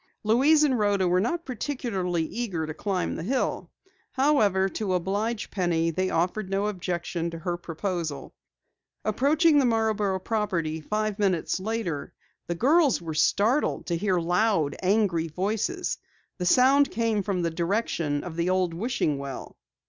Louise 0.23 0.63
and 0.63 0.79
Rhoda 0.79 1.07
were 1.07 1.19
not 1.19 1.45
particularly 1.45 2.23
eager 2.25 2.65
to 2.65 2.73
climb 2.73 3.13
the 3.13 3.21
hill. 3.21 3.69
However, 4.13 4.67
to 4.69 4.95
oblige 4.95 5.51
Penny 5.51 5.91
they 5.91 6.09
offered 6.09 6.49
no 6.49 6.65
objection 6.65 7.29
to 7.29 7.37
her 7.37 7.55
proposal. 7.55 8.33
Approaching 9.05 9.59
the 9.59 9.65
Marborough 9.65 10.17
property 10.17 10.81
five 10.81 11.19
minutes 11.19 11.59
later, 11.59 12.13
the 12.47 12.55
girls 12.55 12.99
were 12.99 13.13
startled 13.13 13.85
to 13.85 13.95
hear 13.95 14.17
loud, 14.17 14.75
angry 14.81 15.27
voices. 15.27 15.99
The 16.39 16.47
sound 16.47 16.89
came 16.89 17.21
from 17.21 17.43
the 17.43 17.51
direction 17.51 18.23
of 18.23 18.35
the 18.37 18.49
old 18.49 18.73
wishing 18.73 19.19
well. 19.19 19.55